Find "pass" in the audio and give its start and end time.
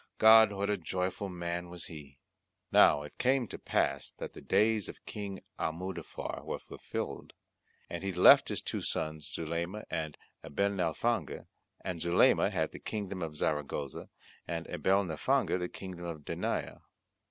3.59-4.11